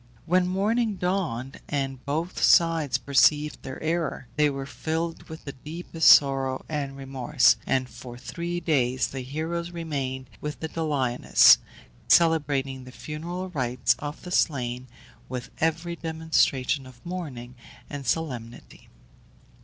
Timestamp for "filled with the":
4.65-5.51